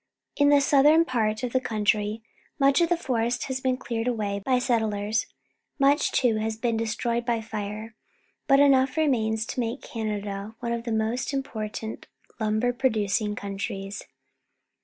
[0.35, 2.23] In the southern part of the country,
[2.57, 4.57] much of the forest has l^een An Asbestos Mine, East Broughton, Quebec cleared away by
[4.57, 5.25] settlers.
[5.77, 7.93] Much, too, has been destroyed by fire,
[8.47, 14.01] but enough remains to make Canada one of the most important of lumber producing countries.